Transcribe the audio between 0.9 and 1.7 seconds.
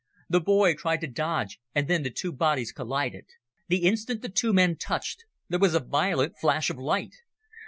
to dodge,